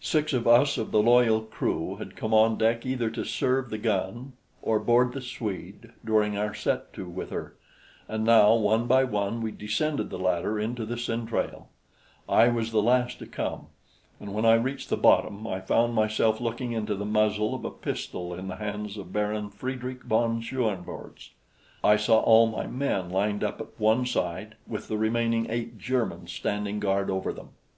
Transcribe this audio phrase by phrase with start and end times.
[0.00, 3.78] Six of us of the loyal crew had come on deck either to serve the
[3.78, 7.54] gun or board the Swede during our set to with her;
[8.08, 11.68] and now, one by one, we descended the ladder into the centrale.
[12.28, 13.68] I was the last to come,
[14.18, 17.70] and when I reached the bottom, I found myself looking into the muzzle of a
[17.70, 21.30] pistol in the hands of Baron Friedrich von Schoenvorts
[21.84, 26.32] I saw all my men lined up at one side with the remaining eight Germans
[26.32, 27.50] standing guard over them.